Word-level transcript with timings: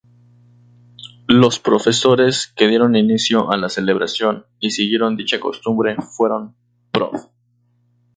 Los 1.27 1.59
profesores 1.59 2.51
que 2.55 2.67
dieron 2.67 2.95
inicio 2.95 3.51
a 3.51 3.57
la 3.57 3.69
Celebración 3.69 4.47
y 4.59 4.71
siguieron 4.71 5.15
dicha 5.15 5.39
costumbre 5.39 5.95
fueron: 5.95 6.55
Prof. 6.91 7.25